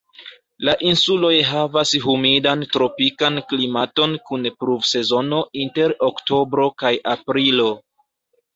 La 0.67 0.73
insuloj 0.91 1.33
havas 1.49 1.91
humidan 2.13 2.63
tropikan 2.77 3.37
klimaton 3.53 4.17
kun 4.31 4.49
pluvsezono 4.65 5.45
inter 5.67 5.97
oktobro 6.11 6.69
kaj 6.83 6.95
aprilo. 7.17 7.71